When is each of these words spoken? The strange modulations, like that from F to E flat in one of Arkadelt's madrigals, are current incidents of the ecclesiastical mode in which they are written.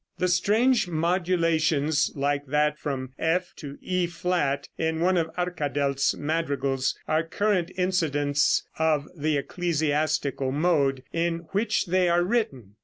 The 0.17 0.27
strange 0.29 0.87
modulations, 0.87 2.11
like 2.15 2.47
that 2.47 2.79
from 2.79 3.11
F 3.19 3.53
to 3.57 3.77
E 3.81 4.07
flat 4.07 4.67
in 4.75 4.99
one 4.99 5.15
of 5.15 5.29
Arkadelt's 5.37 6.15
madrigals, 6.17 6.97
are 7.07 7.21
current 7.21 7.69
incidents 7.77 8.63
of 8.79 9.07
the 9.15 9.37
ecclesiastical 9.37 10.51
mode 10.51 11.03
in 11.13 11.45
which 11.51 11.85
they 11.85 12.09
are 12.09 12.23
written. 12.23 12.77